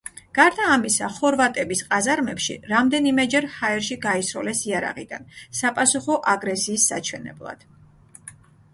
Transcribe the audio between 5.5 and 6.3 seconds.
საპასუხო